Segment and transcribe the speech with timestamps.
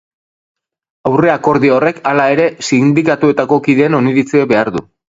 [1.09, 4.89] Aurreakordio horrek, hala ere, sindikatuetako kideen oniritzia behar du.